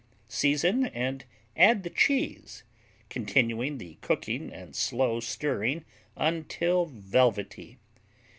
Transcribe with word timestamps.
Season 0.29 0.87
and 0.87 1.25
add 1.55 1.83
the 1.83 1.89
cheese, 1.91 2.63
continuing 3.07 3.77
the 3.77 3.99
cooking 4.01 4.51
and 4.51 4.75
slow 4.75 5.19
stirring 5.19 5.85
until 6.17 6.87
velvety. 6.87 7.77